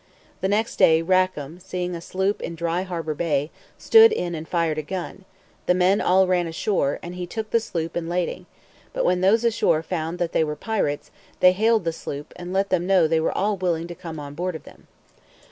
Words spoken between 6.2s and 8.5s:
ran ashore, and he took the sloop and lading;